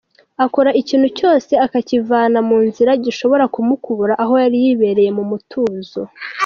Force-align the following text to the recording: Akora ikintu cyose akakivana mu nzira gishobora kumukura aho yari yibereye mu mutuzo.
Akora 0.45 0.69
ikintu 0.81 1.07
cyose 1.17 1.51
akakivana 1.65 2.39
mu 2.49 2.57
nzira 2.67 2.91
gishobora 3.05 3.45
kumukura 3.53 4.13
aho 4.23 4.33
yari 4.43 4.57
yibereye 4.63 5.09
mu 5.17 5.23
mutuzo. 5.31 5.99